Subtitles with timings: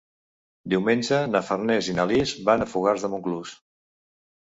[0.73, 3.57] Diumenge na Farners i na Lis van a Fogars de Montclús.